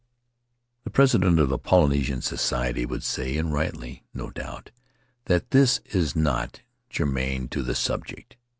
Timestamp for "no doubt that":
4.15-5.51